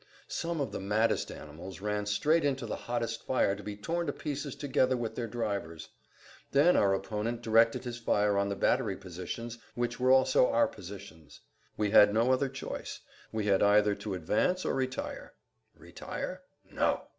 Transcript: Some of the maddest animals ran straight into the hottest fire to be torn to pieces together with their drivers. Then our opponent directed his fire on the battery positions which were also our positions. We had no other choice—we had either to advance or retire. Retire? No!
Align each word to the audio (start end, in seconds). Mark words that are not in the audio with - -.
Some 0.27 0.59
of 0.59 0.71
the 0.71 0.79
maddest 0.79 1.31
animals 1.31 1.79
ran 1.79 2.07
straight 2.07 2.43
into 2.43 2.65
the 2.65 2.75
hottest 2.75 3.23
fire 3.23 3.55
to 3.55 3.61
be 3.61 3.77
torn 3.77 4.07
to 4.07 4.11
pieces 4.11 4.55
together 4.55 4.97
with 4.97 5.13
their 5.13 5.27
drivers. 5.27 5.89
Then 6.53 6.75
our 6.75 6.95
opponent 6.95 7.43
directed 7.43 7.83
his 7.83 7.99
fire 7.99 8.35
on 8.35 8.49
the 8.49 8.55
battery 8.55 8.97
positions 8.97 9.59
which 9.75 9.99
were 9.99 10.09
also 10.09 10.47
our 10.49 10.67
positions. 10.67 11.41
We 11.77 11.91
had 11.91 12.15
no 12.15 12.31
other 12.31 12.49
choice—we 12.49 13.45
had 13.45 13.61
either 13.61 13.93
to 13.93 14.15
advance 14.15 14.65
or 14.65 14.73
retire. 14.73 15.33
Retire? 15.77 16.41
No! 16.71 17.03